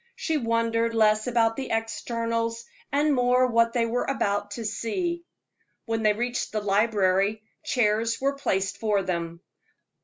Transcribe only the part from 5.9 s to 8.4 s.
they reached the library, chairs were